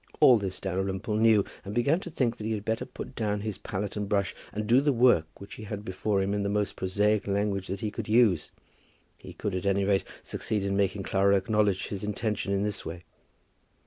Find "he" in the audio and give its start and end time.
2.45-2.53, 5.53-5.63, 7.81-7.91, 9.19-9.33